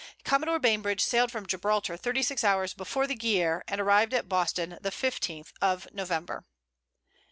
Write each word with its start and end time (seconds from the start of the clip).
Commodore 0.25 0.57
Bainbridge 0.57 1.01
sailed 1.03 1.31
from 1.31 1.45
Gibraltar 1.45 1.95
thirty 1.95 2.23
six 2.23 2.43
hours 2.43 2.73
before 2.73 3.05
the 3.05 3.13
Guerriere, 3.13 3.61
and 3.67 3.79
arrived 3.79 4.15
at 4.15 4.27
Boston 4.27 4.79
the 4.81 4.89
15th 4.89 5.53
of 5.61 5.87
November. 5.93 6.43